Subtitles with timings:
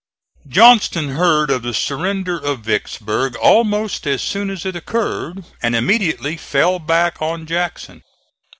[0.47, 6.37] Johnston heard of the surrender of Vicksburg almost as soon as it occurred, and immediately
[6.37, 8.01] fell back on Jackson.